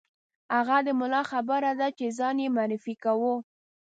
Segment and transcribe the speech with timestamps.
[0.55, 3.35] هغه د ملا خبره ده چې ځان یې معرفي کاوه.